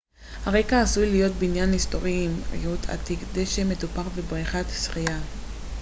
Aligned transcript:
הרקע 0.43 0.81
עשוי 0.81 1.09
להיות 1.11 1.31
בניין 1.35 1.71
היסטורי 1.71 2.25
עם 2.25 2.31
ריהוט 2.51 2.89
עתיק 2.89 3.19
דשא 3.33 3.61
מטופח 3.65 4.03
ובריכת 4.15 4.65
שחייה 4.83 5.19